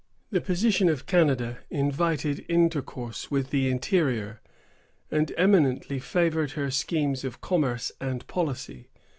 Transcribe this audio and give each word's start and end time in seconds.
The 0.31 0.41
position 0.41 0.89
of 0.89 1.05
Canada 1.05 1.59
invited 1.69 2.43
intercourse 2.49 3.29
with 3.29 3.51
the 3.51 3.69
interior, 3.69 4.41
and 5.11 5.31
eminently 5.37 5.99
favored 5.99 6.53
her 6.53 6.71
schemes 6.71 7.23
of 7.23 7.39
commerce 7.39 7.91
and 8.01 8.25
policy. 8.25 8.89